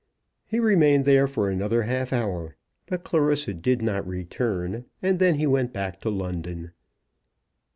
[0.47, 2.55] He remained there for another half hour;
[2.87, 6.71] but Clarissa did not return, and then he went back to London.